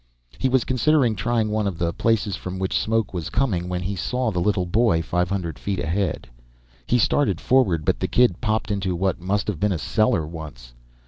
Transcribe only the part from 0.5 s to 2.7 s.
considering trying one of the places from